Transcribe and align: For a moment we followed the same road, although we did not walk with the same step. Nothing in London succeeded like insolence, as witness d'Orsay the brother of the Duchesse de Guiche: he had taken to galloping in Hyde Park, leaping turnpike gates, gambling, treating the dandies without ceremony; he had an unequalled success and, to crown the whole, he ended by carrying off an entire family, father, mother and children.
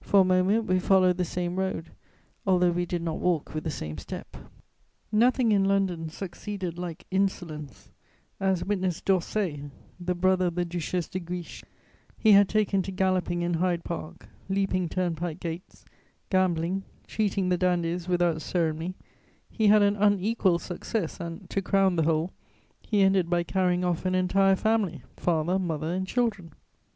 For 0.00 0.22
a 0.22 0.24
moment 0.24 0.64
we 0.64 0.80
followed 0.80 1.16
the 1.16 1.24
same 1.24 1.54
road, 1.54 1.92
although 2.44 2.72
we 2.72 2.84
did 2.84 3.02
not 3.02 3.20
walk 3.20 3.54
with 3.54 3.62
the 3.62 3.70
same 3.70 3.98
step. 3.98 4.36
Nothing 5.12 5.52
in 5.52 5.64
London 5.64 6.08
succeeded 6.08 6.76
like 6.76 7.06
insolence, 7.12 7.92
as 8.40 8.64
witness 8.64 9.00
d'Orsay 9.00 9.70
the 10.00 10.16
brother 10.16 10.46
of 10.46 10.56
the 10.56 10.64
Duchesse 10.64 11.06
de 11.06 11.20
Guiche: 11.20 11.62
he 12.18 12.32
had 12.32 12.48
taken 12.48 12.82
to 12.82 12.90
galloping 12.90 13.42
in 13.42 13.54
Hyde 13.62 13.84
Park, 13.84 14.28
leaping 14.48 14.88
turnpike 14.88 15.38
gates, 15.38 15.84
gambling, 16.30 16.82
treating 17.06 17.48
the 17.48 17.56
dandies 17.56 18.08
without 18.08 18.42
ceremony; 18.42 18.96
he 19.48 19.68
had 19.68 19.82
an 19.82 19.94
unequalled 19.94 20.62
success 20.62 21.20
and, 21.20 21.48
to 21.48 21.62
crown 21.62 21.94
the 21.94 22.02
whole, 22.02 22.32
he 22.82 23.02
ended 23.02 23.30
by 23.30 23.44
carrying 23.44 23.84
off 23.84 24.04
an 24.04 24.16
entire 24.16 24.56
family, 24.56 25.04
father, 25.16 25.60
mother 25.60 25.92
and 25.94 26.08
children. 26.08 26.52